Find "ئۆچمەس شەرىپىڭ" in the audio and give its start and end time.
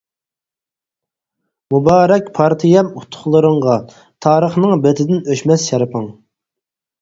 5.35-6.11